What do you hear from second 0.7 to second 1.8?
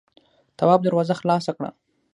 دروازه خلاصه کړه.